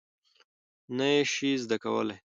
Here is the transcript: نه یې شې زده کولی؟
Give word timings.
نه 0.97 1.05
یې 1.13 1.21
شې 1.33 1.51
زده 1.63 1.77
کولی؟ 1.83 2.15